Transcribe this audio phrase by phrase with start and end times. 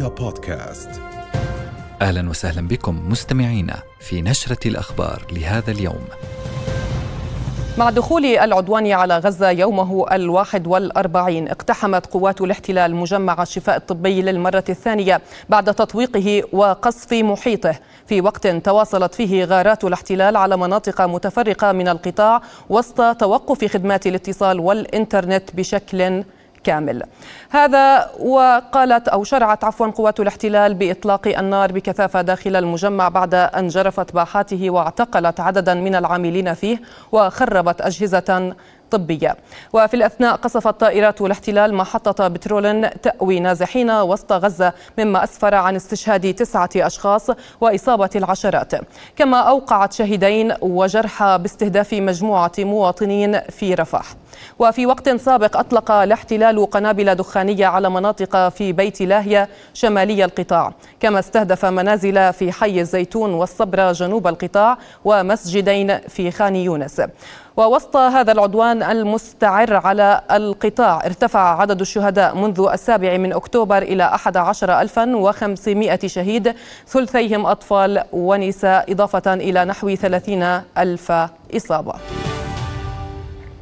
[0.00, 0.90] رؤيا بودكاست
[2.02, 6.04] أهلا وسهلا بكم مستمعينا في نشرة الأخبار لهذا اليوم.
[7.78, 14.64] مع دخول العدوان على غزة يومه الواحد والأربعين اقتحمت قوات الاحتلال مجمع الشفاء الطبي للمرة
[14.68, 17.74] الثانية بعد تطويقه وقصف محيطه
[18.06, 24.60] في وقت تواصلت فيه غارات الاحتلال على مناطق متفرقة من القطاع وسط توقف خدمات الاتصال
[24.60, 26.24] والإنترنت بشكل
[26.64, 27.02] كامل.
[27.50, 34.14] هذا وقالت أو شرعت عفوا قوات الاحتلال بإطلاق النار بكثافة داخل المجمع بعد أن جرفت
[34.14, 36.80] باحاته واعتقلت عددا من العاملين فيه
[37.12, 38.54] وخربت أجهزة
[38.90, 39.36] طبية.
[39.72, 46.34] وفي الأثناء قصفت طائرات الاحتلال محطة بترول تأوي نازحين وسط غزة مما أسفر عن استشهاد
[46.34, 47.26] تسعة أشخاص
[47.60, 48.72] وإصابة العشرات.
[49.16, 54.14] كما أوقعت شهيدين وجرحى باستهداف مجموعة مواطنين في رفح.
[54.58, 60.72] وفي وقت سابق أطلق الاحتلال قنابل دخانية على مناطق في بيت لاهية شمالي القطاع.
[61.00, 67.02] كما استهدف منازل في حي الزيتون والصبرة جنوب القطاع ومسجدين في خان يونس.
[67.60, 75.98] ووسط هذا العدوان المستعر على القطاع ارتفع عدد الشهداء منذ السابع من أكتوبر إلى 11500
[76.06, 76.54] شهيد
[76.88, 80.42] ثلثيهم أطفال ونساء إضافة إلى نحو 30
[80.78, 81.12] ألف
[81.56, 81.92] إصابة.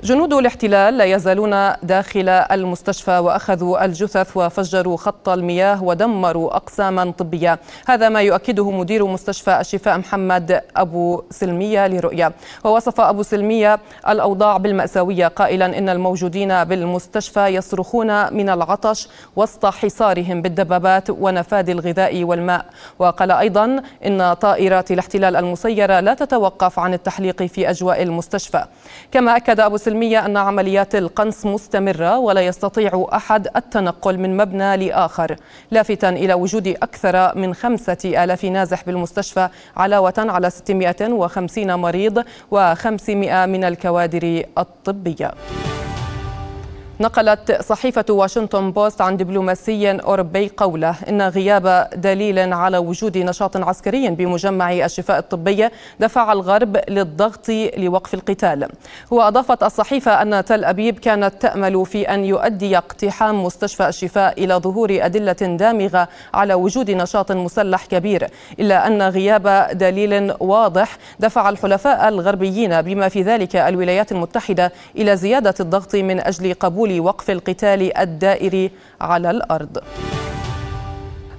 [0.08, 8.08] جنود الاحتلال لا يزالون داخل المستشفى وأخذوا الجثث وفجروا خط المياه ودمروا أقساما طبية، هذا
[8.08, 12.32] ما يؤكده مدير مستشفى الشفاء محمد أبو سلمية لرؤيا،
[12.64, 21.10] ووصف أبو سلمية الأوضاع بالمأساوية قائلا إن الموجودين بالمستشفى يصرخون من العطش وسط حصارهم بالدبابات
[21.10, 22.66] ونفاذ الغذاء والماء،
[22.98, 28.64] وقال أيضا إن طائرات الاحتلال المسيرة لا تتوقف عن التحليق في أجواء المستشفى،
[29.12, 35.36] كما أكد أبو السلمية أن عمليات القنص مستمرة ولا يستطيع أحد التنقل من مبنى لآخر.
[35.70, 42.20] لافتا إلى وجود أكثر من خمسة آلاف نازح بالمستشفى علاوة على 650 مريض
[42.54, 45.30] و500 من الكوادر الطبية.
[47.00, 54.10] نقلت صحيفة واشنطن بوست عن دبلوماسي أوروبي قولة إن غياب دليل على وجود نشاط عسكري
[54.10, 55.68] بمجمع الشفاء الطبي
[56.00, 58.68] دفع الغرب للضغط لوقف القتال.
[59.10, 64.98] وأضافت الصحيفة أن تل أبيب كانت تأمل في أن يؤدي اقتحام مستشفى الشفاء إلى ظهور
[65.00, 68.28] أدلة دامغة على وجود نشاط مسلح كبير
[68.60, 75.54] إلا أن غياب دليل واضح دفع الحلفاء الغربيين بما في ذلك الولايات المتحدة إلى زيادة
[75.60, 79.78] الضغط من أجل قبول لوقف القتال الدائري على الأرض.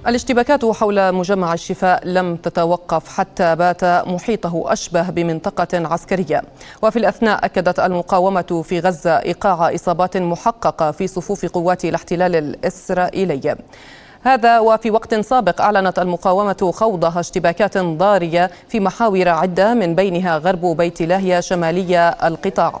[0.06, 6.42] الاشتباكات حول مجمع الشفاء لم تتوقف حتى بات محيطه أشبه بمنطقة عسكرية
[6.82, 13.56] وفي الأثناء أكدت المقاومة في غزة إيقاع إصابات محققة في صفوف قوات الاحتلال الاسرائيلي
[14.24, 20.76] هذا وفي وقت سابق أعلنت المقاومة خوضها اشتباكات ضارية في محاور عدة من بينها غرب
[20.76, 22.80] بيت لاهيا شمالي القطاع.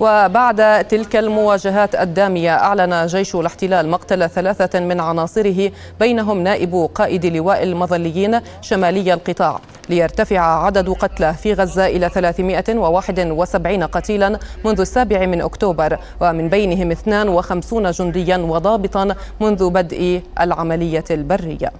[0.00, 7.62] وبعد تلك المواجهات الدامية أعلن جيش الاحتلال مقتل ثلاثة من عناصره بينهم نائب قائد لواء
[7.62, 9.60] المظليين شمالي القطاع.
[9.90, 17.90] ليرتفع عدد قتلى في غزة إلى 371 قتيلا منذ السابع من أكتوبر ومن بينهم 52
[17.90, 21.72] جنديا وضابطا منذ بدء العملية البرية.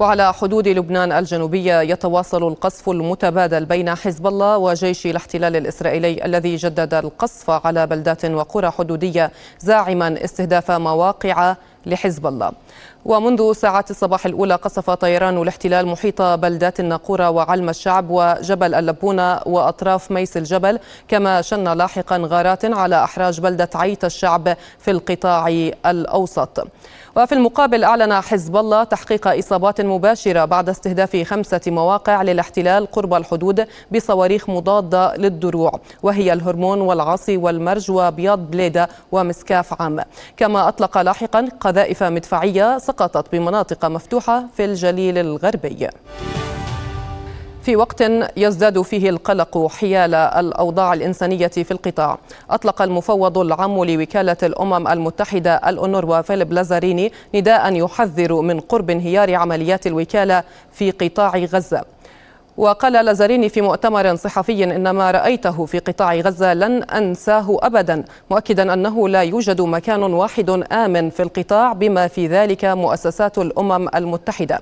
[0.00, 6.94] وعلى حدود لبنان الجنوبية يتواصل القصف المتبادل بين حزب الله وجيش الاحتلال الإسرائيلي الذي جدد
[6.94, 9.30] القصف على بلدات وقرى حدودية
[9.60, 12.52] زاعما استهداف مواقع لحزب الله.
[13.04, 20.10] ومنذ ساعات الصباح الأولى قصف طيران الاحتلال محيط بلدات الناقورة وعلم الشعب وجبل اللبونة وأطراف
[20.10, 25.48] ميس الجبل كما شن لاحقا غارات على أحراج بلدة عيت الشعب في القطاع
[25.86, 26.66] الأوسط.
[27.16, 33.66] وفي المقابل أعلن حزب الله تحقيق إصابات مباشرة بعد استهداف خمسة مواقع للاحتلال قرب الحدود
[33.92, 40.00] بصواريخ مضادة للدروع وهي الهرمون والعاصي والمرج وبياض بليدة ومسكاف عام.
[40.36, 45.88] كما أطلق لاحقا قذائف مدفعية سقطت بمناطق مفتوحة في الجليل الغربي.
[47.62, 48.04] في وقت
[48.36, 52.18] يزداد فيه القلق حيال الأوضاع الإنسانية في القطاع.
[52.50, 59.86] أطلق المفوض العام لوكالة الأمم المتحدة الأونروا فيليب لازاريني نداء يحذر من قرب انهيار عمليات
[59.86, 61.84] الوكالة في قطاع غزة.
[62.56, 68.72] وقال لازاريني في مؤتمر صحفي إن ما رأيته في قطاع غزة لن أنساه ابدا مؤكدا
[68.72, 74.60] أنه لا يوجد مكان واحد آمن في القطاع بما في ذلك مؤسسات الأمم المتحدة.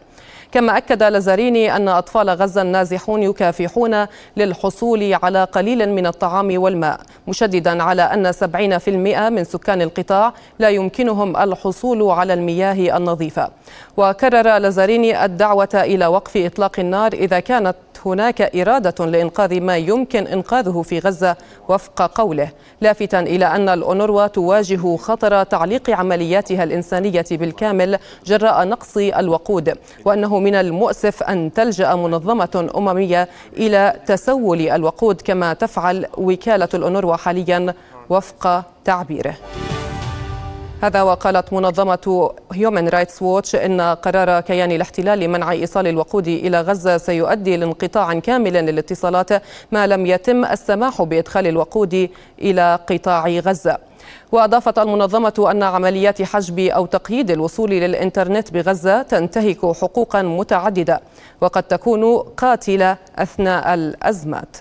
[0.52, 4.06] كما أكد لازاريني أن أطفال غزة النازحون يكافحون
[4.36, 8.88] للحصول على قليل من الطعام والماء مشددا على أن 70%
[9.30, 13.50] من سكان القطاع لا يمكنهم الحصول على المياه النظيفة.
[13.96, 17.76] وكرر لازاريني الدعوة إلى وقف إطلاق النار إذا كانت
[18.06, 21.36] هناك إرادة لإنقاذ ما يمكن إنقاذه في غزة
[21.68, 22.50] وفق قوله
[22.80, 29.74] لافتا إلى أن الأونروا تواجه خطر تعليق عملياتها الإنسانية بالكامل جراء نقص الوقود
[30.04, 37.74] وأنه من المؤسف أن تلجأ منظمة أممية إلى تسول الوقود كما تفعل وكالة الأونروا حاليا
[38.10, 39.34] وفق تعبيره.
[40.82, 46.98] هذا وقالت منظمة هيومن رايتس ووتش إن قرار كيان الاحتلال لمنع إيصال الوقود إلى غزة
[46.98, 49.42] سيؤدي لانقطاع كامل للاتصالات
[49.72, 53.78] ما لم يتم السماح بإدخال الوقود إلى قطاع غزة.
[54.32, 61.00] وأضافت المنظمة أن عمليات حجب أو تقييد الوصول للإنترنت بغزة تنتهك حقوقا متعددة
[61.40, 64.56] وقد تكون قاتلة أثناء الأزمات.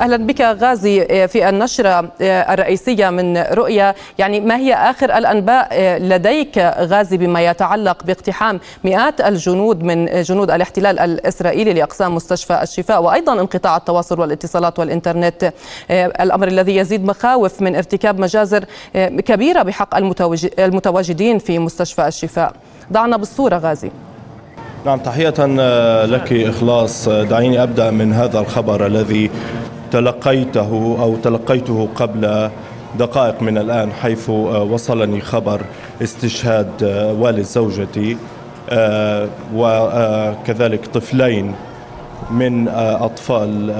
[0.00, 5.68] أهلا بك غازي آه، في النشرة آه، الرئيسية من رؤيا يعني ما هي آخر الأنباء
[5.72, 13.02] آه، لديك غازي بما يتعلق باقتحام مئات الجنود من جنود الاحتلال الإسرائيلي لأقسام مستشفى الشفاء
[13.02, 15.52] وأيضا انقطاع التواصل والاتصالات والإنترنت؟
[15.90, 18.64] الأمر الذي يزيد مخاوف من ارتكاب مجازر
[18.96, 19.96] كبيرة بحق
[20.58, 22.52] المتواجدين في مستشفى الشفاء.
[22.92, 23.90] ضعنا بالصورة غازي.
[24.86, 25.28] نعم تحية
[26.04, 27.08] لك إخلاص.
[27.08, 29.30] دعيني أبدأ من هذا الخبر الذي
[29.94, 32.50] تلقيته أو تلقيته قبل
[32.98, 35.60] دقائق من الآن حيث آه، وصلني خبر
[36.02, 38.16] استشهاد آه، والد زوجتي
[38.70, 41.54] آه، وكذلك طفلين
[42.30, 42.68] من
[43.00, 43.74] أطفال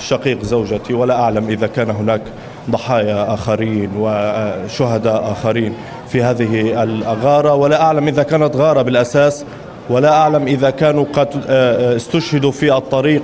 [0.00, 0.94] شقيق زوجتي.
[0.94, 2.22] ولا أعلم إذا كان هناك
[2.70, 5.74] ضحايا آخرين وشهداء آخرين
[6.08, 7.54] في هذه الغارة.
[7.54, 9.44] ولا أعلم إذا كانت غارة بالأساس.
[9.90, 11.28] ولا أعلم إذا كانوا قد
[11.96, 13.22] استشهدوا في الطريق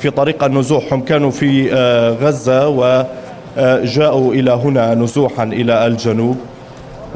[0.00, 6.36] في طريق النزوح هم كانوا في آه، غزة وجاءوا إلى هنا نزوحا إلى الجنوب.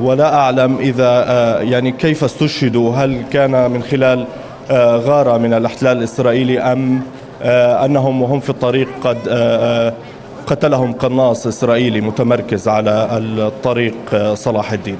[0.00, 4.24] ولا أعلم إذا آه، يعني كيف استشهدوا؟ هل كان من خلال
[4.70, 7.00] آه، غارة من الاحتلال الإسرائيلي أم
[7.84, 9.18] أنهم وهم في الطريق قد
[10.46, 13.94] قتلهم قناص إسرائيلي متمركز على الطريق
[14.34, 14.96] صلاح الدين.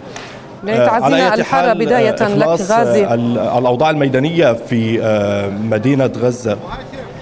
[0.67, 3.15] تعزينا الحارة بداية لك غازي.
[3.15, 5.01] الأوضاع الميدانية في
[5.71, 6.57] مدينة غزة.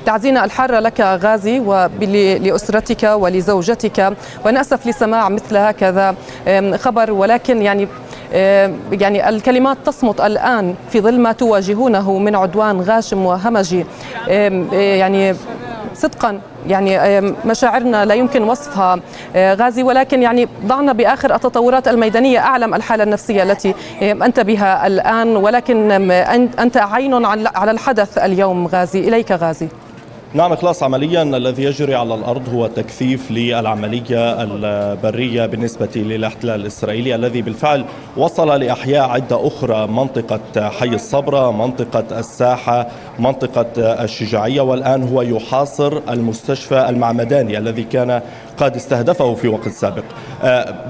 [0.07, 4.13] تعزينا الحارة لك غازي ولأسرتك ولزوجتك.
[4.47, 6.15] ونأسف لسماع مثل هكذا
[6.77, 7.89] خبر ولكن يعني
[8.93, 13.87] يعني الكلمات تصمت الآن في ظل ما تواجهونه من عدوان غاشم وهمجي.
[14.73, 15.35] يعني
[15.95, 19.01] صدقا يعني مشاعرنا لا يمكن وصفها
[19.37, 19.83] غازي.
[19.83, 25.37] ولكن يعني ضعنا بآخر التطورات الميدانية أعلم الحالة النفسية التي أنت بها الآن.
[25.37, 25.91] ولكن
[26.61, 27.25] أنت عين
[27.55, 29.09] على الحدث اليوم غازي.
[29.09, 29.69] إليك غازي.
[30.35, 37.43] نعم إخلاص عمليا الذي يجري على الأرض هو تكثيف للعملية البرية بالنسبة للاحتلال الإسرائيلي الذي
[37.43, 37.85] بالفعل
[38.17, 42.89] وصل لأحياء عدة أخرى منطقة حي الصبرة منطقة الساحة
[43.19, 43.67] منطقة
[44.05, 48.23] الشجاعية والآن هو يحاصر المستشفى المعمداني الذي كان
[48.59, 50.05] قد استهدفه في وقت سابق.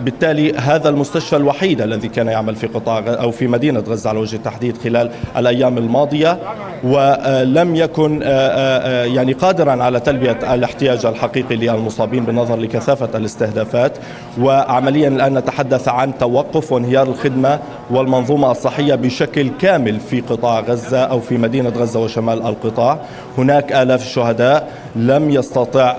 [0.05, 4.37] بالتالي هذا المستشفى الوحيد الذي كان يعمل في قطاع أو في مدينة غزة على وجه
[4.37, 6.39] التحديد خلال الأيام الماضية
[6.85, 13.93] ولم يكن آه، آه، يعني قادرا على تلبية الاحتياج الحقيقي للمصابين بالنظر لكثافة الاستهدافات.
[14.41, 17.59] وعمليا الآن نتحدث عن توقف وانهيار الخدمة
[17.91, 22.99] والمنظومة الصحية بشكل كامل في قطاع غزة أو في مدينة غزة وشمال القطاع.
[23.39, 25.93] هناك آلاف الشهداء لم يستطع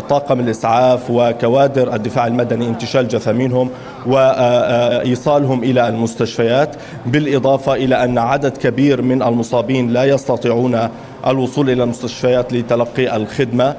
[0.00, 3.70] طاقم الإسعاف وكوادر الدفاع المدني انتشال جثامينهم
[4.06, 10.88] وإيصالهم إلى المستشفيات بالإضافة إلى أن عدد كبير من المصابين لا يستطيعون
[11.26, 13.74] الوصول إلى المستشفيات لتلقي الخدمة.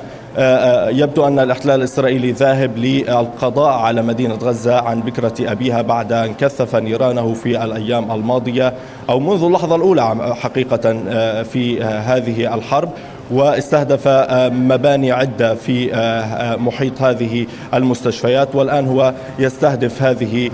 [0.90, 6.76] يبدو أن الاحتلال الإسرائيلي ذاهب للقضاء على مدينة غزة عن بكرة أبيها بعد أن كثف
[6.76, 8.74] نيرانه في الأيام الماضية
[9.10, 10.94] أو منذ اللحظة الأولى حقيقة
[11.44, 12.90] في هذه الحرب.
[13.32, 20.50] واستهدف آه، مباني عدة في آه، آه، محيط هذه المستشفيات والآن هو يستهدف هذه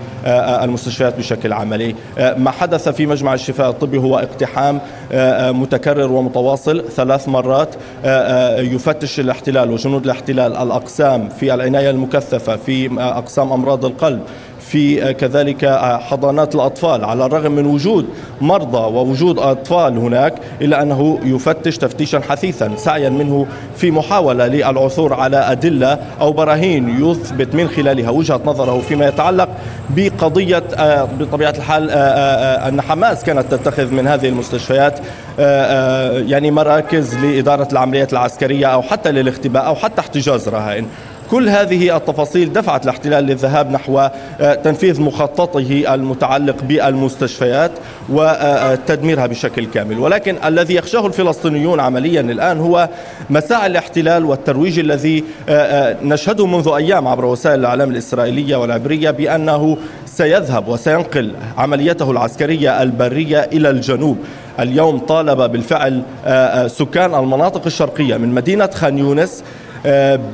[0.64, 1.96] المستشفيات بشكل عملي.
[2.38, 4.80] ما حدث في مجمع الشفاء الطبي هو اقتحام
[5.62, 7.76] متكرر ومتواصل ثلاث مرات
[8.74, 14.22] يفتش الاحتلال وجنود الاحتلال الأقسام في العناية المكثفة في أقسام أمراض القلب
[14.72, 15.66] في كذلك
[16.10, 18.06] حضانات الأطفال على الرغم من وجود
[18.42, 25.38] مرضى ووجود أطفال هناك إلا أنه يفتش تفتيشا حثيثا سعيا منه في محاولة للعثور على
[25.38, 28.10] أدلة أو براهين يثبت من خلالها.
[28.10, 29.50] وجهة نظره فيما يتعلق
[29.90, 35.00] بقضية آه، بطبيعة الحال آه، آه، أن حماس كانت تتخذ من هذه المستشفيات
[36.30, 40.86] يعني مراكز لإدارة العمليات العسكرية أو حتى للاختباء أو حتى احتجاز رهائن.
[41.32, 47.72] كل هذه التفاصيل دفعت الاحتلال للذهاب نحو آه، تنفيذ مخططه المتعلق بالمستشفيات
[48.10, 50.00] وتدميرها بشكل كامل.
[50.00, 52.90] ولكن الذي يخشاه الفلسطينيون عمليا الآن هو
[53.30, 59.78] مساعي الاحتلال والترويج الذي آه، آه، نشهده منذ أيام عبر وسائل الإعلام الإسرائيلية والعبرية بأنه
[60.06, 64.18] سيذهب وسينقل عمليته العسكرية البرية إلى الجنوب.
[64.60, 66.02] اليوم طالب بالفعل
[66.68, 69.44] سكان المناطق الشرقية من مدينة خان يونس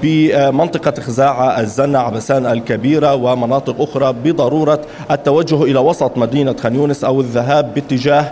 [0.04, 7.22] بمنطقة خزاعة الزنة عبسان الكبيرة ومناطق أخرى بضرورة التوجه إلى وسط مدينة خان يونس أو
[7.22, 8.32] الذهاب باتجاه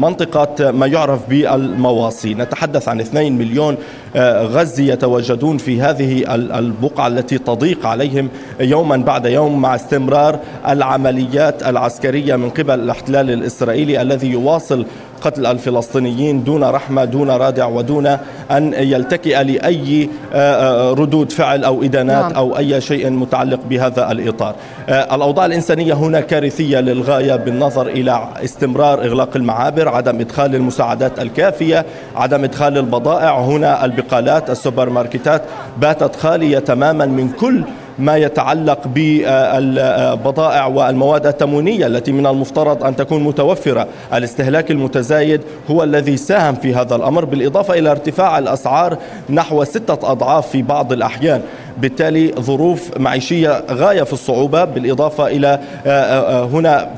[0.00, 3.76] منطقة ما يعرف بالمواصي نتحدث عن 2 مليون
[4.16, 8.28] آه، غزي يتواجدون في هذه البقعة التي تضيق عليهم
[8.60, 10.38] يوما بعد يوم مع استمرار
[10.68, 14.86] العمليات العسكرية من قبل الاحتلال الإسرائيلي الذي يواصل
[15.20, 18.06] قتل الفلسطينيين دون رحمة دون رادع ودون
[18.50, 22.32] أن يلتكئ لأي آه، آه، ردود فعل أو إدانات نعم.
[22.32, 24.54] أو أي شيء متعلق بهذا الإطار
[24.88, 32.44] الأوضاع الإنسانية هنا كارثية للغاية بالنظر إلى استمرار إغلاق المعابر عدم إدخال المساعدات الكافية عدم
[32.44, 35.42] إدخال البضائع هنا البقالات السوبر ماركتات
[35.78, 37.64] باتت خالية تماما من كل
[37.98, 45.40] ما يتعلق بالبضائع والمواد التموينية التي من المفترض أن تكون متوفرة، الاستهلاك المتزايد
[45.70, 48.98] هو الذي ساهم في هذا الأمر بالإضافة إلى ارتفاع الأسعار
[49.30, 51.42] نحو ستة أضعاف في بعض الأحيان.
[51.80, 56.90] بالتالي ظروف معيشية غاية في الصعوبة بالإضافة إلى آه، آه، هنا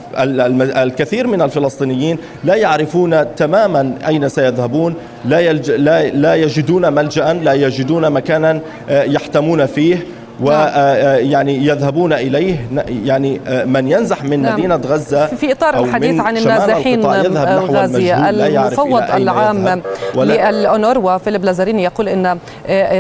[0.83, 4.95] الكثير من الفلسطينيين لا يعرفون تماما أين سيذهبون
[5.25, 5.71] لا, يلج...
[5.71, 6.09] لا...
[6.09, 8.61] لا يجدون ملجأ لا يجدون مكانا
[8.91, 10.07] آه، يحتمون فيه.
[10.43, 11.69] ويعني نعم.
[11.69, 12.69] يذهبون إليه
[13.05, 14.53] يعني من ينزح من نعم.
[14.53, 19.83] مدينة غزة في إطار الحديث عن النازحين غازي المفوض العام
[20.15, 22.39] للأونروا فيليب لازاريني يقول أن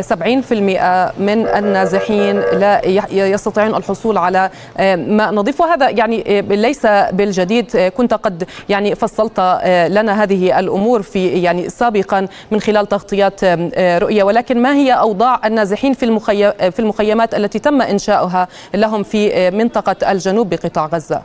[0.02, 0.52] 70%
[1.20, 4.50] من النازحين لا يستطيعون الحصول على
[4.96, 9.40] ماء نظيف وهذا يعني ليس بالجديد كنت قد يعني فصلت
[9.88, 13.44] لنا هذه الأمور في يعني سابقا من خلال تغطيات
[13.78, 16.20] رؤية ولكن ما هي أوضاع النازحين في
[16.70, 21.22] في المخيمات التي تم إنشاؤها لهم في منطقة الجنوب بقطاع غزة.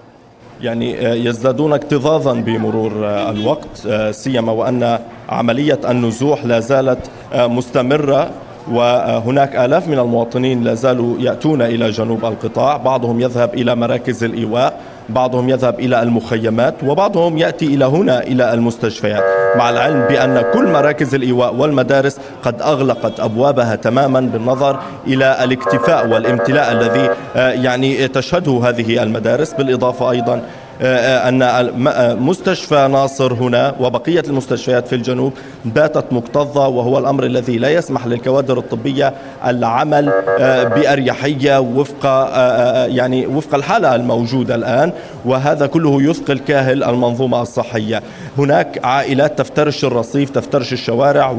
[0.61, 6.99] يعني آه، يزدادون اكتظاظا بمرور آه، الوقت آه، سيما وأن عملية النزوح لا زالت
[7.35, 8.29] مستمرة
[8.71, 12.77] وهناك آلاف من المواطنين لا زالوا يأتون إلى جنوب القطاع.
[12.77, 19.23] بعضهم يذهب إلى مراكز الإيواء بعضهم يذهب إلى المخيمات وبعضهم يأتي إلى هنا إلى المستشفيات.
[19.55, 26.71] مع العلم بأن كل مراكز الإيواء والمدارس قد أغلقت أبوابها تماما بالنظر إلى الاكتفاء والامتلاء
[26.71, 30.41] الذي آه، يعني تشهده هذه المدارس بالإضافة أيضا
[30.81, 35.33] أن آه، مستشفى ناصر هنا وبقية المستشفيات في الجنوب
[35.65, 39.13] باتت مكتظة وهو الأمر الذي لا يسمح للكوادر الطبية
[39.45, 40.11] العمل
[40.75, 42.05] بأريحية وفق
[42.89, 44.91] يعني وفق الحالة الموجودة الآن
[45.25, 48.03] وهذا كله يثقل كاهل المنظومة الصحية.
[48.37, 51.35] هناك عائلات تفترش الرصيف تفترش الشوارع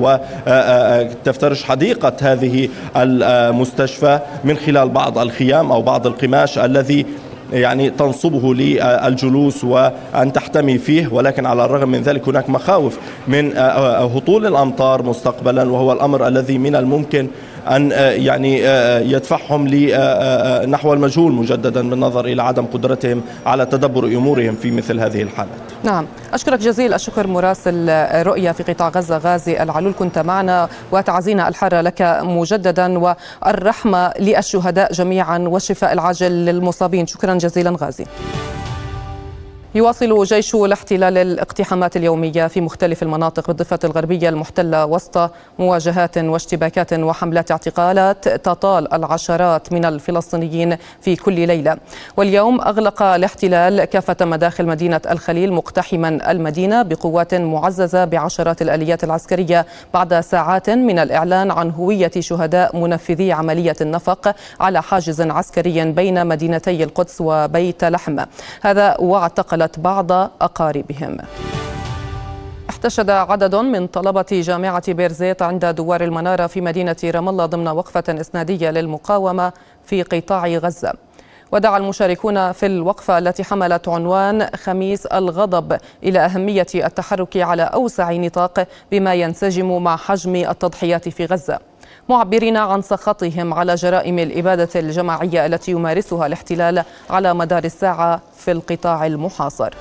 [0.46, 7.06] وتفترش حديقة هذه المستشفى من خلال بعض الخيام أو بعض القماش الذي
[7.52, 12.98] يعني تنصبه للجلوس وأن تحتمي فيه ولكن على الرغم من ذلك هناك مخاوف
[13.28, 13.56] من
[14.16, 17.28] هطول الأمطار مستقبلا وهو الأمر الذي من الممكن
[17.68, 17.90] أن
[18.24, 18.58] يعني
[19.12, 19.68] يدفعهم
[20.70, 25.56] نحو المجهول مجددا بالنظر إلى عدم قدرتهم على تدبر أمورهم في مثل هذه الحالات.
[25.84, 26.06] نعم.
[26.32, 27.88] أشكرك جزيل الشكر مراسل
[28.26, 29.18] رؤية في قطاع غزة.
[29.18, 37.06] غازي العلول كنت معنا وتعزينا الحارة لك مجددا والرحمة للشهداء جميعا والشفاء العاجل للمصابين.
[37.06, 38.04] شكرا جزيلا غازي.
[39.74, 47.50] يواصل جيش الاحتلال الاقتحامات اليومية في مختلف المناطق بالضفة الغربية المحتلة وسط مواجهات واشتباكات وحملات
[47.50, 51.76] اعتقالات تطال العشرات من الفلسطينيين في كل ليلة.
[52.16, 60.20] واليوم أغلق الاحتلال كافة مداخل مدينة الخليل مقتحما المدينة بقوات معززة بعشرات الآليات العسكرية بعد
[60.20, 67.16] ساعات من الإعلان عن هوية شهداء منفذي عملية النفق على حاجز عسكري بين مدينتي القدس
[67.20, 68.20] وبيت لحم.
[68.62, 71.16] هذا واعتقل بعض أقاربهم.
[72.70, 78.04] احتشد عدد من طلبة جامعة بيرزيت عند دوار المنارة في مدينة رام الله ضمن وقفة
[78.08, 79.52] إسنادية للمقاومة
[79.84, 80.92] في قطاع غزة.
[81.52, 88.66] ودعا المشاركون في الوقفة التي حملت عنوان خميس الغضب إلى أهمية التحرك على أوسع نطاق
[88.90, 91.58] بما ينسجم مع حجم التضحيات في غزة.
[92.08, 99.06] معبرين عن سخطهم على جرائم الإبادة الجماعية التي يمارسها الاحتلال على مدار الساعة في القطاع
[99.06, 99.74] المحاصر.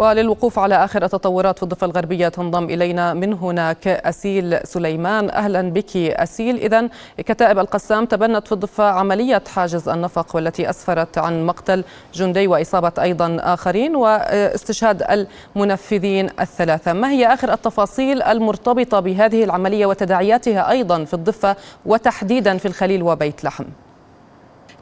[0.00, 5.30] وللوقوف على آخر التطورات في الضفة الغربية تنضم إلينا من هناك أسيل سليمان.
[5.30, 6.56] أهلا بك أسيل.
[6.56, 12.92] إذا كتائب القسام تبنت في الضفة عملية حاجز النفق والتي أسفرت عن مقتل جندي وإصابة
[12.98, 15.26] أيضا آخرين واستشهاد
[15.56, 16.92] المنفذين الثلاثة.
[16.92, 23.44] ما هي آخر التفاصيل المرتبطة بهذه العملية وتداعياتها أيضا في الضفة وتحديدا في الخليل وبيت
[23.44, 23.64] لحم؟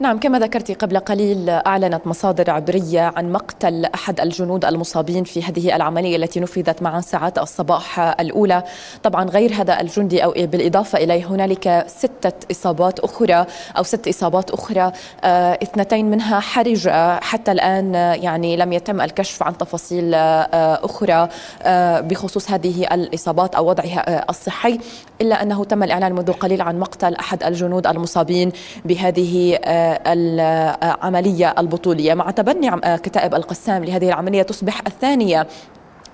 [0.00, 5.76] نعم كما ذكرت قبل قليل أعلنت مصادر عبرية عن مقتل أحد الجنود المصابين في هذه
[5.76, 8.62] العملية التي نفذت مع ساعات الصباح الأولى.
[9.02, 13.46] طبعا غير هذا الجندي أو بالإضافة إليه هنالك ستة إصابات أخرى
[13.78, 14.92] أو ست إصابات أخرى
[15.24, 21.28] آه اثنتين منها حرجة حتى الآن يعني لم يتم الكشف عن تفاصيل آه أخرى
[21.62, 24.78] آه بخصوص هذه الإصابات أو وضعها آه الصحي.
[25.20, 28.52] إلا أنه تم الإعلان منذ قليل عن مقتل أحد الجنود المصابين
[28.84, 32.14] بهذه آه العملية البطولية.
[32.14, 35.46] مع تبني كتائب القسام لهذه العملية تصبح الثانية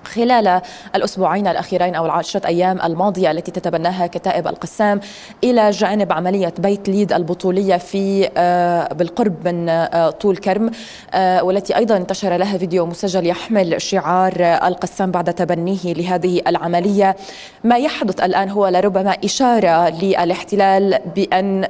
[0.05, 0.61] خلال
[0.95, 4.99] الأسبوعين الأخيرين أو العشرة أيام الماضية التي تتبناها كتائب القسام
[5.43, 10.71] إلى جانب عملية بيت ليد البطولية في آه، بالقرب من آه، طول كرم
[11.13, 17.15] آه، والتي أيضا انتشر لها فيديو مسجل يحمل شعار القسام بعد تبنيه لهذه العملية.
[17.63, 21.67] ما يحدث الآن هو لربما إشارة للاحتلال بأن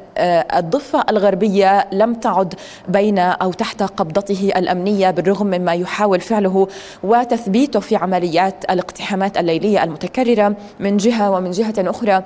[0.58, 2.54] الضفة الغربية لم تعد
[2.88, 6.68] بين أو تحت قبضته الأمنية بالرغم مما يحاول فعله
[7.04, 12.24] وتثبيته في عملية عمليات الاقتحامات الليلية المتكررة من جهة ومن جهة أخرى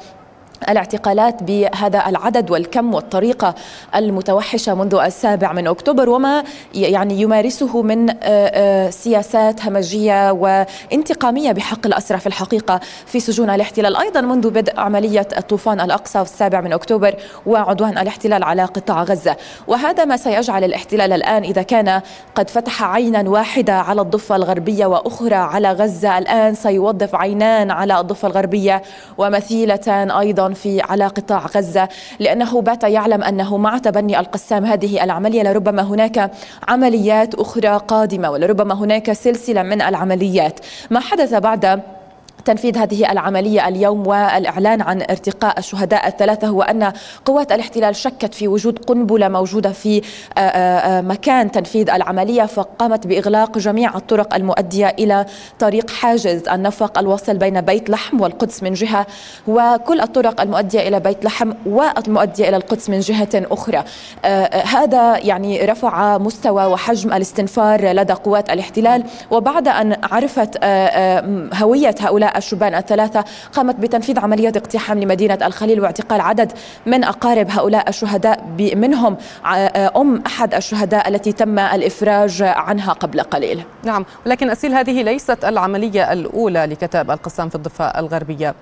[0.70, 3.56] الاعتقالات بهذا العدد والكم والطريقة
[3.96, 11.86] المتوحشة منذ السابع من أكتوبر وما يعني يمارسه من آه، آه، سياسات همجية وانتقامية بحق
[11.86, 13.96] الأسرى في الحقيقة في سجون الاحتلال.
[13.96, 19.36] أيضا منذ بدء عملية طوفان الأقصى في السابع من أكتوبر وعدوان الاحتلال على قطاع غزة.
[19.68, 22.02] وهذا ما سيجعل الاحتلال الآن إذا كان
[22.36, 26.18] قد فتح عينا واحدة على الضفة الغربية وأخرى على غزة.
[26.18, 28.82] الآن سيوظف عينان على الضفة الغربية
[29.18, 31.90] ومثيلة أيضا في على قطاع غزة
[32.20, 36.32] لأنه بات يعلم أنه مع تبني القسام هذه العملية لربما هناك
[36.68, 40.60] عمليات أخرى قادمة ولربما هناك سلسلة من العمليات.
[40.90, 41.82] ما حدث بعد
[42.50, 46.94] تنفيذ هذه العملية اليوم والإعلان عن ارتقاء الشهداء الثلاثة هو أن
[47.26, 53.08] قوات الاحتلال شكت في وجود قنبلة موجودة في آه، آه، آه، مكان تنفيذ العملية فقامت
[53.08, 55.26] بإغلاق جميع الطرق المؤدية إلى
[55.60, 59.08] طريق حاجز النفق الواصل بين بيت لحم والقدس من جهة
[59.48, 63.84] وكل الطرق المؤدية إلى بيت لحم والمؤدية إلى القدس من جهة أخرى.
[64.66, 70.58] هذا يعني رفع مستوى وحجم الاستنفار لدى قوات الاحتلال وبعد أن عرفت
[71.54, 73.24] هوية هؤلاء الشبان الثلاثة
[73.54, 76.52] قامت بتنفيذ عملية اقتحام لمدينة الخليل واعتقال عدد
[76.86, 78.44] من أقارب هؤلاء الشهداء
[78.76, 79.18] منهم
[79.96, 83.64] أم أحد الشهداء التي تم الإفراج عنها قبل قليل.
[83.84, 88.56] نعم ولكن أسيل هذه ليست العملية الأولى لكتاب القسام في الضفة الغربية.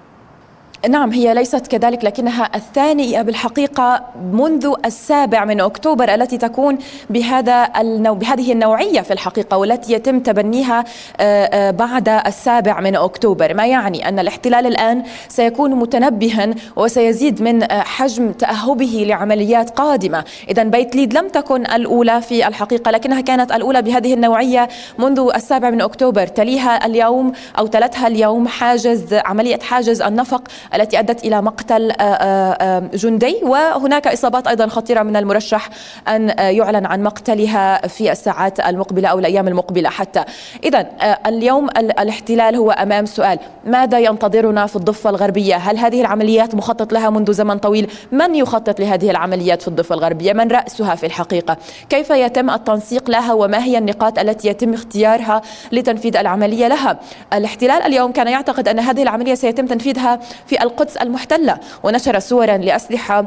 [0.90, 6.78] نعم هي ليست كذلك لكنها الثانية بالحقيقة منذ السابع من أكتوبر التي تكون
[7.10, 10.84] بهذا النوع بهذه النوعية في الحقيقة والتي يتم تبنيها
[11.20, 13.54] آه، آه، بعد السابع من أكتوبر.
[13.54, 20.24] ما يعني أن الاحتلال الآن سيكون متنبها وسيزيد من آه، حجم تأهبه لعمليات قادمة.
[20.50, 25.70] إذا بيت ليد لم تكن الأولى في الحقيقة لكنها كانت الأولى بهذه النوعية منذ السابع
[25.70, 26.28] من أكتوبر.
[26.28, 30.42] تليها اليوم أو تلتها اليوم حاجز عملية حاجز النفق
[30.76, 33.40] التي أدت إلى مقتل آه، آه، آه، جندي.
[33.44, 35.70] وهناك إصابات أيضا خطيرة من المرشح
[36.08, 40.24] أن يعلن عن مقتلها في الساعات المقبلة أو الأيام المقبلة حتى.
[40.64, 40.88] إذا
[41.28, 43.40] اليوم الاحتلال هو أمام سؤال.
[43.66, 48.80] ماذا ينتظرنا في الضفة الغربية؟ هل هذه العمليات مخطط لها منذ زمن طويل؟ من يخطط
[48.80, 51.58] لهذه العمليات في الضفة الغربية؟ من رأسها في الحقيقة؟
[51.90, 57.00] كيف يتم التنسيق لها؟ وما هي النقاط التي يتم اختيارها لتنفيذ العملية لها؟
[57.34, 63.26] الاحتلال اليوم كان يعتقد أن هذه العملية سيتم تنفيذها في القدس المحتلة ونشر صورا لأسلحة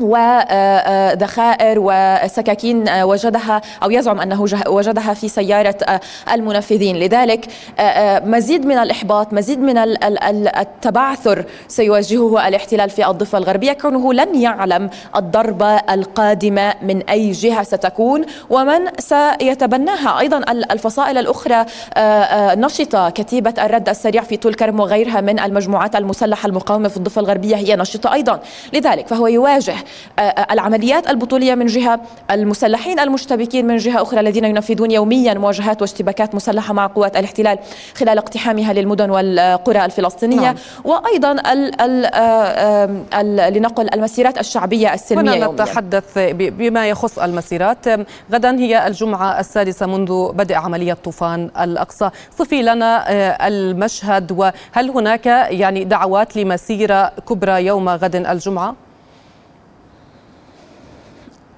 [0.00, 6.00] وذخائر وسكاكين وجدها أو يزعم أنه وجدها في سيارة
[6.32, 6.96] المنفذين.
[6.96, 7.46] لذلك
[8.24, 9.78] مزيد من الإحباط مزيد من
[10.58, 18.24] التبعثر سيواجهه الاحتلال في الضفة الغربية كونه لن يعلم الضربة القادمة من أي جهة ستكون
[18.50, 20.20] ومن سيتبناها.
[20.20, 21.64] أيضا الفصائل الأخرى
[22.60, 23.10] نشطة.
[23.10, 27.76] كتيبة الرد السريع في طول كرم وغيرها من المجموعات المسلحة المقاومة في الضفة الغربية هي
[27.76, 28.40] نشطة أيضا.
[28.72, 29.74] لذلك فهو يواجه
[30.50, 36.74] العمليات البطولية من جهة المسلحين المشتبكين من جهة أخرى الذين ينفذون يوميا مواجهات واشتباكات مسلحة
[36.74, 37.58] مع قوات الاحتلال
[37.94, 40.54] خلال اقتحامها للمدن والقرى الفلسطينية نعم.
[40.84, 42.06] وأيضا ال ال
[43.14, 47.86] ال لنقل المسيرات الشعبية السلمية هنا نتحدث بما يخص المسيرات
[48.32, 53.04] غدا هي الجمعة السادسة منذ بدء عملية طوفان الأقصى صفي لنا
[53.46, 58.83] المشهد وهل هناك يعني دعوات لمسيرة كبرى يوم غد الجمعة؟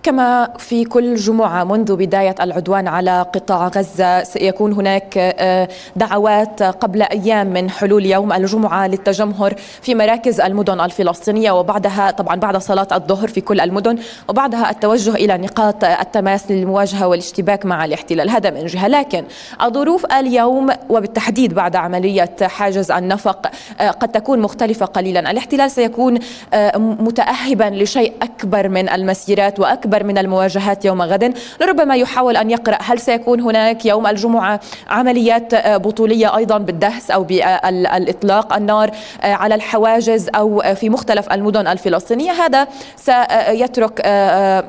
[0.06, 7.02] كما في كل جمعة منذ بداية العدوان على قطاع غزة سيكون هناك آه، دعوات قبل
[7.02, 13.28] أيام من حلول يوم الجمعة للتجمهر في مراكز المدن الفلسطينية وبعدها طبعا بعد صلاة الظهر
[13.28, 18.30] في كل المدن وبعدها التوجه إلى نقاط التماس للمواجهة والاشتباك مع الاحتلال.
[18.30, 18.88] هذا من جهة.
[18.88, 19.24] لكن
[19.62, 25.30] الظروف اليوم وبالتحديد بعد عملية حاجز النفق آه، قد تكون مختلفة قليلا.
[25.30, 26.18] الاحتلال سيكون
[26.54, 31.35] آه، متأهبا لشيء أكبر من المسيرات وأكبر أكبر من المواجهات يوم غد.
[31.61, 38.56] لربما يحاول أن يقرأ هل سيكون هناك يوم الجمعة عمليات بطولية أيضا بالدهس أو بالإطلاق
[38.56, 38.90] النار
[39.22, 42.32] على الحواجز أو في مختلف المدن الفلسطينية.
[42.32, 44.00] هذا سيترك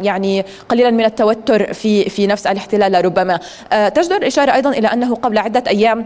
[0.01, 3.39] يعني قليلا من التوتر في في نفس الاحتلال ربما
[3.95, 6.05] تجدر الإشارة أيضا إلى أنه قبل عدة أيام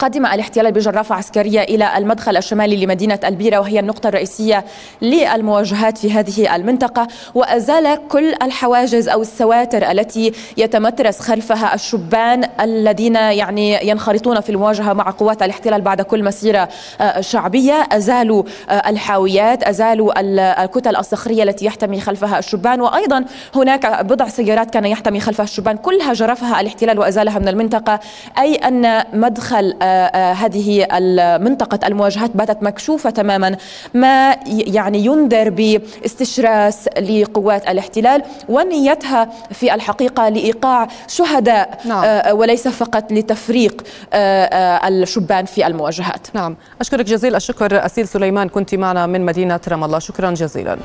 [0.00, 4.64] قدم الاحتلال بجرافة عسكرية إلى المدخل الشمالي لمدينة ألبيرة وهي النقطة الرئيسية
[5.02, 7.08] للمواجهات في هذه المنطقة.
[7.34, 15.10] وأزال كل الحواجز أو السواتر التي يتمترس خلفها الشبان الذين يعني ينخرطون في المواجهة مع
[15.10, 16.68] قوات الاحتلال بعد كل مسيرة
[17.00, 17.88] آه، شعبية.
[17.92, 20.20] أزالوا آه، الحاويات أزالوا
[20.64, 22.80] الكتل الصخرية التي يحتمي خلفها الشبان.
[22.80, 25.76] وأيضا هناك بضع سيارات كان يحتمي خلفها الشبان.
[25.76, 28.00] كلها جرفها الاحتلال وأزالها من المنطقة.
[28.38, 29.89] أي أن مدخل آه،
[30.32, 33.56] هذه المنطقة المواجهات باتت مكشوفة تماما
[33.94, 42.04] ما يعني ينذر باستشراس لقوات الاحتلال ونيتها في الحقيقة لإيقاع شهداء نعم.
[42.04, 46.26] آه، وليس فقط لتفريق آه، آه، الشبان في المواجهات.
[46.34, 46.56] نعم.
[46.80, 49.98] أشكرك جزيل الشكر أسيل سليمان كنت معنا من مدينة رام الله.
[49.98, 50.78] شكرا جزيلا.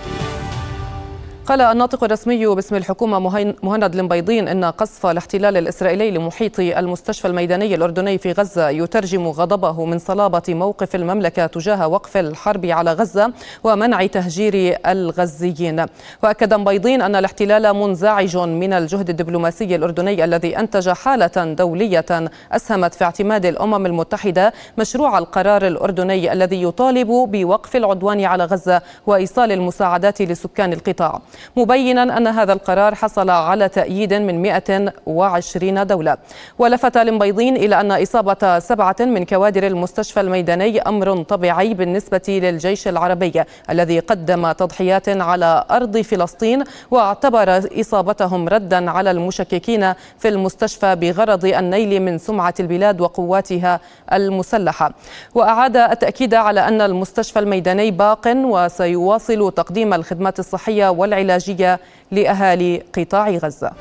[1.47, 3.19] قال الناطق الرسمي باسم الحكومة
[3.63, 9.99] مهند المبيضين إن قصف الاحتلال الإسرائيلي لمحيط المستشفى الميداني الأردني في غزة يترجم غضبه من
[9.99, 15.85] صلابة موقف المملكة تجاه وقف الحرب على غزة ومنع تهجير الغزيين.
[16.23, 22.05] وأكد مبيضين أن الاحتلال منزعج من الجهد الدبلوماسي الأردني الذي أنتج حالة دولية
[22.51, 29.51] أسهمت في اعتماد الأمم المتحدة مشروع القرار الأردني الذي يطالب بوقف العدوان على غزة وإيصال
[29.51, 31.21] المساعدات لسكان القطاع.
[31.55, 36.17] مبينا أن هذا القرار حصل على تأييد من 120 دولة.
[36.59, 43.43] ولفت المبيضين إلى أن إصابة سبعة من كوادر المستشفى الميداني أمر طبيعي بالنسبة للجيش العربي
[43.69, 52.01] الذي قدم تضحيات على أرض فلسطين واعتبر إصابتهم ردا على المشككين في المستشفى بغرض النيل
[52.01, 53.79] من سمعة البلاد وقواتها
[54.13, 54.91] المسلحة.
[55.35, 61.79] وأعاد التأكيد على أن المستشفى الميداني باق وسيواصل تقديم الخدمات الصحية والعلاج العلاجية
[62.11, 63.71] لأهالي قطاع غزة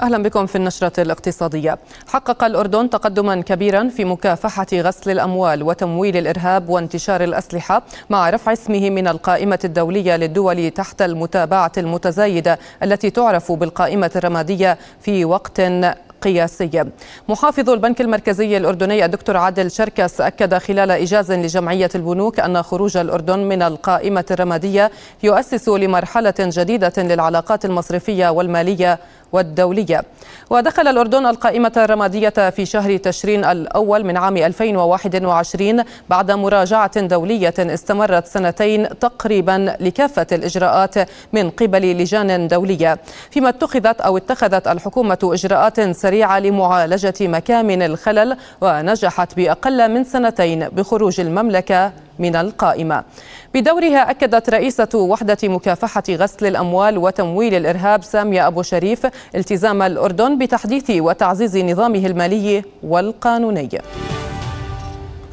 [0.00, 1.78] أهلا بكم في النشرة الاقتصادية.
[2.08, 8.90] حقق الأردن تقدما كبيرا في مكافحة غسل الأموال وتمويل الإرهاب وانتشار الأسلحة مع رفع اسمه
[8.90, 15.60] من القائمة الدولية للدول تحت المتابعة المتزايدة التي تعرف بالقائمة الرمادية في وقت
[16.22, 16.86] قياسية.
[17.28, 23.38] محافظ البنك المركزي الأردني الدكتور عادل شركس أكد خلال إجاز لجمعية البنوك أن خروج الأردن
[23.38, 24.90] من القائمة الرمادية
[25.22, 28.98] يؤسس لمرحلة جديدة للعلاقات المصرفية والمالية
[29.32, 30.02] والدولية.
[30.50, 38.26] ودخل الأردن القائمة الرمادية في شهر تشرين الأول من عام 2021 بعد مراجعة دولية استمرت
[38.26, 40.94] سنتين تقريبا لكافة الإجراءات
[41.32, 42.98] من قبل لجان دولية.
[43.30, 51.20] فيما اتخذت أو اتخذت الحكومة إجراءات سريعة لمعالجة مكامن الخلل ونجحت بأقل من سنتين بخروج
[51.20, 53.04] المملكة من القائمة.
[53.54, 60.90] بدورها أكدت رئيسة وحدة مكافحة غسل الأموال وتمويل الإرهاب سامية أبو شريف التزام الأردن بتحديث
[60.90, 63.68] وتعزيز نظامه المالي والقانوني.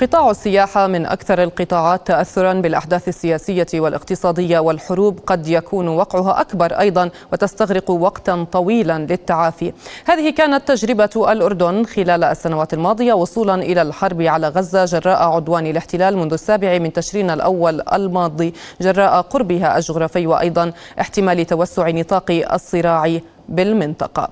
[0.02, 7.10] قطاع السياحة من أكثر القطاعات تأثرا بالأحداث السياسية والاقتصادية والحروب قد يكون وقعها أكبر أيضا
[7.34, 9.74] وتستغرق وقتا طويلا للتعافي.
[10.06, 16.18] هذه كانت تجربة الأردن خلال السنوات الماضية وصولا إلى الحرب على غزة جراء عدوان الاحتلال
[16.18, 24.30] منذ السابع من تشرين الأول الماضي جراء قربها الجغرافي وأيضا احتمال توسع نطاق الصراع بالمنطقة.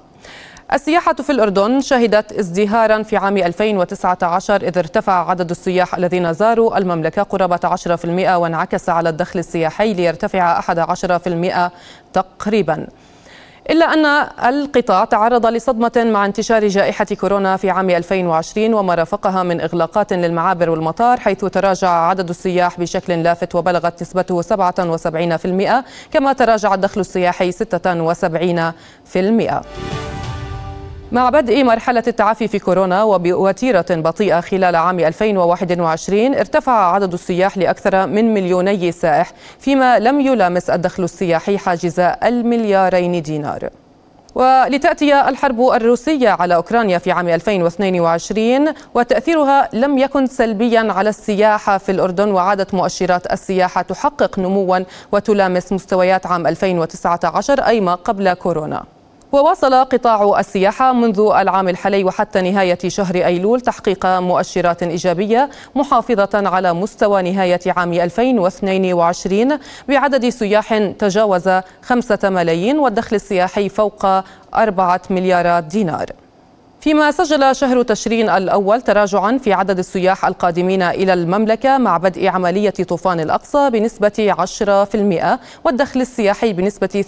[0.74, 7.24] السياحة في الأردن شهدت ازدهارا في عام 2019 إذ ارتفع عدد السياح الذين زاروا المملكة
[7.24, 11.72] قرابة 10% وانعكس على الدخل السياحي ليرتفع 11%
[12.14, 12.88] تقريبا.
[13.70, 14.06] إلا أن
[14.54, 20.70] القطاع تعرض لصدمة مع انتشار جائحة كورونا في عام 2020 وما رافقها من إغلاقات للمعابر
[20.70, 27.56] والمطار حيث تراجع عدد السياح بشكل لافت وبلغت نسبته 77% كما تراجع الدخل السياحي 76%
[31.12, 38.08] مع بدء مرحلة التعافي في كورونا وبوتيرة بطيئة خلال عام 2021 ارتفع عدد السياح لأكثر
[38.08, 43.70] من مليوني سائح فيما لم يلامس الدخل السياحي حاجز المليارين دينار.
[44.36, 51.92] ولتأتي الحرب الروسية على أوكرانيا في عام 2022 وتأثيرها لم يكن سلبيا على السياحة في
[51.92, 54.80] الأردن وعادت مؤشرات السياحة تحقق نموا
[55.12, 58.97] وتلامس مستويات عام 2019 أي ما قبل كورونا.
[59.32, 66.74] وواصل قطاع السياحة منذ العام الحالي وحتى نهاية شهر أيلول تحقيق مؤشرات إيجابية محافظة على
[66.74, 69.60] مستوى نهاية عام 2022
[69.90, 71.50] بعدد سياح تجاوز
[71.82, 74.06] خمسة ملايين والدخل السياحي فوق
[74.56, 76.06] أربعة مليارات دينار.
[76.82, 82.70] فيما سجل شهر تشرين الأول تراجعا في عدد السياح القادمين إلى المملكة مع بدء عملية
[82.70, 84.36] طوفان الأقصى بنسبة
[85.36, 87.06] 10% والدخل السياحي بنسبة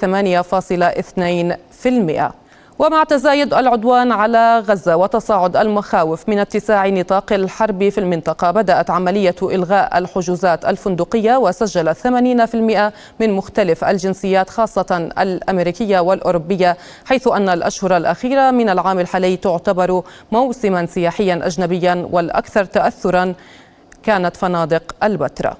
[1.86, 2.32] 8.2%
[2.80, 9.36] ومع تزايد العدوان على غزة وتصاعد المخاوف من اتساع نطاق الحرب في المنطقة بدأت عملية
[9.42, 18.52] إلغاء الحجوزات الفندقية وسجل 80% من مختلف الجنسيات خاصة الأمريكية والأوروبية حيث أن الأشهر الأخيرة
[18.52, 23.34] من العام الحالي تعتبر موسما سياحيا أجنبيا والأكثر تأثرا
[24.04, 25.58] كانت فنادق البتراء.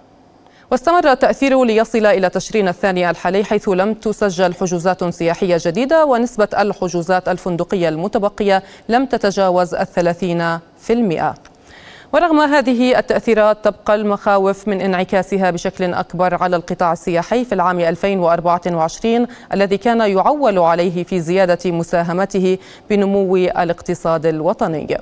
[0.72, 7.30] واستمر التأثير ليصل إلى تشرين الثاني الحالي حيث لم تسجل حجوزات سياحية جديدة ونسبة الحجوزات
[7.30, 11.36] الفندقية المتبقية لم تتجاوز الثلاثين في المئة
[12.14, 19.28] ورغم هذه التأثيرات تبقى المخاوف من انعكاسها بشكل أكبر على القطاع السياحي في العام 2024
[19.54, 22.58] الذي كان يعول عليه في زيادة مساهمته
[22.90, 24.98] بنمو الاقتصاد الوطني.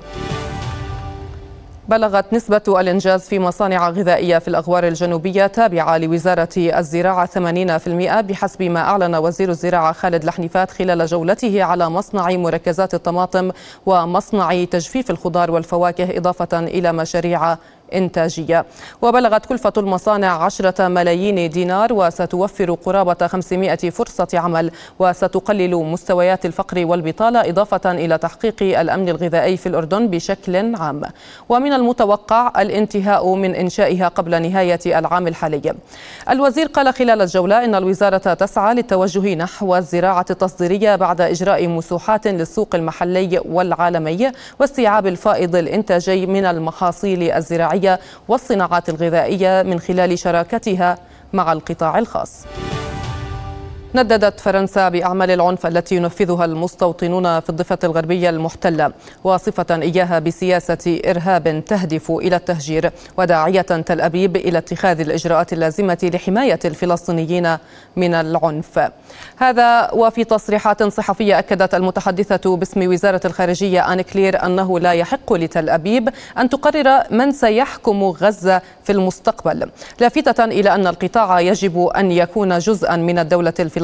[1.88, 8.80] بلغت نسبة الإنجاز في مصانع غذائية في الأغوار الجنوبية تابعة لوزارة الزراعة 80% بحسب ما
[8.80, 13.50] أعلن وزير الزراعة خالد لحنيفات خلال جولته على مصنع مركزات الطماطم
[13.86, 17.56] ومصنع تجفيف الخضار والفواكه إضافة إلى مشاريع
[17.94, 18.64] إنتاجية.
[19.02, 27.40] وبلغت كلفة المصانع عشرة ملايين دينار وستوفر قرابة 500 فرصة عمل وستقلل مستويات الفقر والبطالة
[27.48, 31.02] إضافة إلى تحقيق الأمن الغذائي في الأردن بشكل عام.
[31.48, 35.74] ومن المتوقع الانتهاء من إنشائها قبل نهاية العام الحالي.
[36.30, 42.74] الوزير قال خلال الجولة إن الوزارة تسعى للتوجه نحو الزراعة التصديرية بعد إجراء مسوحات للسوق
[42.74, 50.98] المحلي والعالمي واستيعاب الفائض الإنتاجي من المحاصيل الزراعية الزراعية والصناعات الغذائية من خلال شراكتها
[51.32, 52.44] مع القطاع الخاص.
[53.94, 58.92] نددت فرنسا بأعمال العنف التي ينفذها المستوطنون في الضفة الغربية المحتلة
[59.24, 66.58] واصفة إياها بسياسة إرهاب تهدف إلى التهجير وداعية تل أبيب إلى اتخاذ الإجراءات اللازمة لحماية
[66.64, 67.56] الفلسطينيين
[67.96, 68.90] من العنف.
[69.36, 75.70] هذا وفي تصريحات صحفية أكدت المتحدثة باسم وزارة الخارجية آن كلير أنه لا يحق لتل
[75.70, 79.70] أبيب أن تقرر من سيحكم غزة في المستقبل.
[80.00, 83.77] لافتة إلى أن القطاع يجب أن يكون جزءا من الدولة الفلسطينية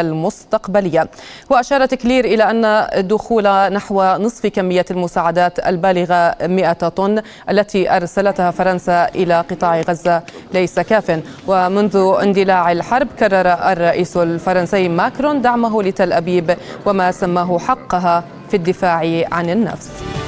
[0.00, 1.08] المستقبلية.
[1.50, 9.08] وأشارت كلير إلى أن الدخول نحو نصف كمية المساعدات البالغة 100 طن التي أرسلتها فرنسا
[9.14, 10.22] إلى قطاع غزة
[10.54, 11.20] ليس كاف.
[11.46, 19.24] ومنذ اندلاع الحرب كرر الرئيس الفرنسي ماكرون دعمه لتل أبيب وما سماه حقها في الدفاع
[19.32, 20.19] عن النفس.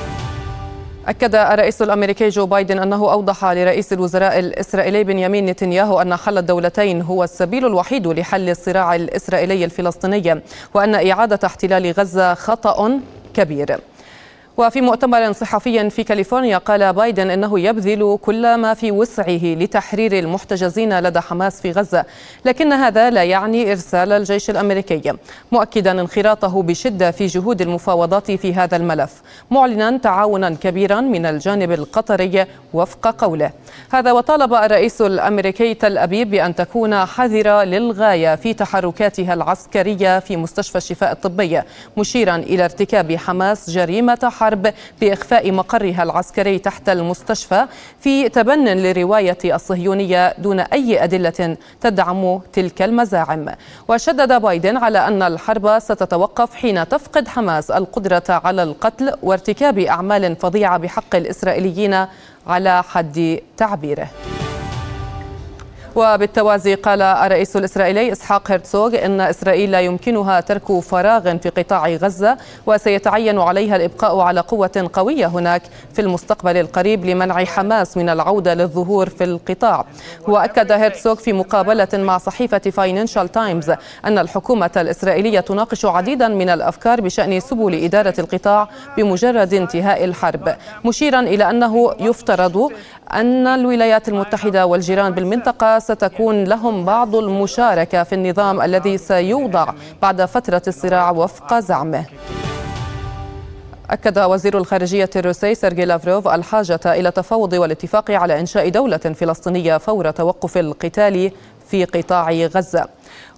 [1.09, 7.03] أكد الرئيس الأمريكي جو بايدن أنه أوضح لرئيس الوزراء الإسرائيلي بنيامين نتنياهو أن حل الدولتين
[7.03, 10.43] هو السبيل الوحيد لحل الصراع الإسرائيلي الفلسطيني
[10.75, 13.01] وأن إعادة احتلال غزة خطأ
[13.35, 13.81] كبير.
[14.57, 21.01] وفي مؤتمر صحفي في كاليفورنيا قال بايدن إنه يبذل كل ما في وسعه لتحرير المحتجزين
[21.01, 22.05] لدى حماس في غزة،
[22.45, 25.13] لكن هذا لا يعني إرسال الجيش الأمريكي،
[25.53, 32.47] مؤكدا انخراطه بشدة في جهود المفاوضات في هذا الملف، معلنا تعاونا كبيرا من الجانب القطري
[32.75, 33.51] وفق قوله.
[33.93, 40.79] هذا وطالب الرئيس الأمريكي تل أبيب بأن تكون حذرة للغاية في تحركاتها العسكرية في مستشفى
[40.79, 41.63] الشفاء الطبي،
[41.97, 47.67] مشيرا إلى ارتكاب حماس جريمة الحرب بإخفاء مقرها العسكري تحت المستشفى
[48.01, 53.47] في تبن لرواية الصهيونية دون أي أدلة تدعم تلك المزاعم.
[53.89, 60.79] وشدد بايدن على أن الحرب ستتوقف حين تفقد حماس القدرة على القتل وارتكاب أعمال فظيعة
[60.79, 62.07] بحق الإسرائيليين
[62.47, 64.09] على حد تعبيره.
[65.97, 72.37] وبالتوازي قال الرئيس الإسرائيلي إسحاق هرتسوغ إن إسرائيل لا يمكنها ترك فراغ في قطاع غزة
[72.67, 75.63] وسيتعين عليها الإبقاء على قوة قوية هناك
[75.95, 79.85] في المستقبل القريب لمنع حماس من العودة للظهور في القطاع.
[80.29, 83.71] وأكد هرتسوغ في مقابلة مع صحيفة فاينانشال تايمز
[84.05, 90.57] أن الحكومة الإسرائيلية تناقش عديدا من الأفكار بشأن سبل إدارة القطاع بمجرد انتهاء الحرب.
[90.85, 92.71] مشيرا إلى أنه يفترض
[93.13, 99.67] أن الولايات المتحدة والجيران بالمنطقة ستكون لهم بعض المشاركة في النظام الذي سيوضع
[100.03, 102.05] بعد فترة الصراع وفق زعمه.
[103.91, 110.11] أكد وزير الخارجية الروسي سيرجي لافروف الحاجة إلى التفاوض والاتفاق على إنشاء دولة فلسطينية فور
[110.11, 111.31] توقف القتال
[111.69, 112.89] في قطاع غزة.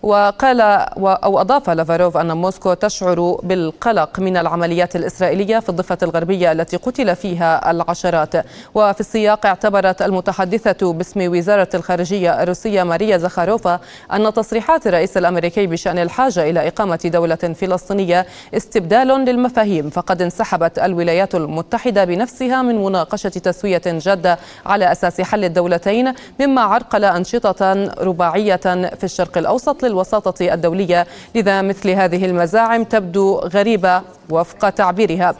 [0.04, 6.76] وقال أو أضاف لافاروف أن موسكو تشعر بالقلق من العمليات الإسرائيلية في الضفة الغربية التي
[6.76, 8.34] قتل فيها العشرات.
[8.74, 13.80] وفي السياق اعتبرت المتحدثة باسم وزارة الخارجية الروسية ماريا زخاروفا
[14.12, 21.34] أن تصريحات الرئيس الأمريكي بشأن الحاجة إلى إقامة دولة فلسطينية استبدال للمفاهيم فقد انسحبت الولايات
[21.34, 28.56] المتحدة بنفسها من مناقشة تسوية جادة على أساس حل الدولتين مما عرقل أنشطة رباعية
[28.96, 35.35] في الشرق الأوسط الوساطة الدولية لذا مثل هذه المزاعم تبدو غريبة وفق تعبيرها.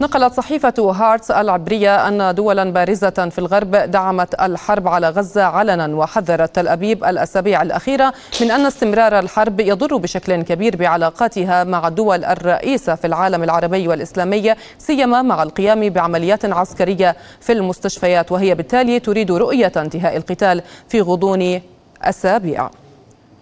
[0.00, 6.54] نقلت صحيفة هارتس العبرية أن دولا بارزة في الغرب دعمت الحرب على غزة علنا وحذرت
[6.54, 12.94] تل أبيب الأسابيع الأخيرة من أن استمرار الحرب يضر بشكل كبير بعلاقاتها مع الدول الرئيسة
[12.94, 19.72] في العالم العربي والإسلامي سيما مع القيام بعمليات عسكرية في المستشفيات وهي بالتالي تريد رؤية
[19.76, 21.60] انتهاء القتال في غضون
[22.02, 22.70] أسابيع.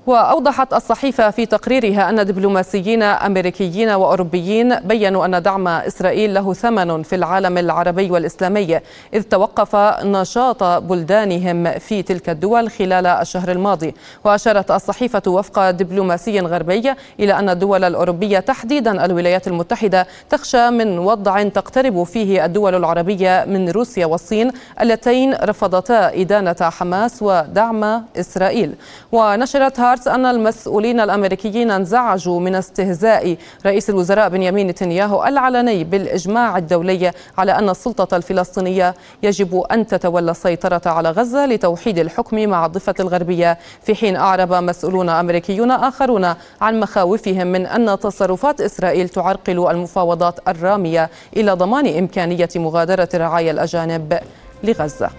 [0.07, 7.15] وأوضحت الصحيفة في تقريرها أن دبلوماسيين أمريكيين وأوروبيين بيّنوا أن دعم إسرائيل له ثمن في
[7.15, 8.81] العالم العربي والإسلامي
[9.15, 13.95] إذ توقف نشاط بلدانهم في تلك الدول خلال الشهر الماضي.
[14.25, 21.43] وأشارت الصحيفة وفق دبلوماسي غربي إلى أن الدول الأوروبية تحديدا الولايات المتحدة تخشى من وضع
[21.43, 28.75] تقترب فيه الدول العربية من روسيا والصين اللتين رفضتا إدانة حماس ودعم إسرائيل.
[29.13, 37.13] ونشرت هارتس أن المسؤولين الأمريكيين انزعجوا من استهزاء رئيس الوزراء بنيامين نتنياهو العلني بالإجماع الدولي
[37.39, 43.59] على أن السلطة الفلسطينية يجب أن تتولى السيطرة على غزة لتوحيد الحكم مع الضفة الغربية.
[43.83, 51.11] في حين أعرب مسؤولون أمريكيون آخرون عن مخاوفهم من أن تصرفات إسرائيل تعرقل المفاوضات الرامية
[51.37, 54.19] إلى ضمان إمكانية مغادرة رعايا الأجانب
[54.65, 55.11] لغزة.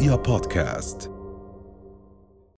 [0.00, 1.10] رؤيا بودكاست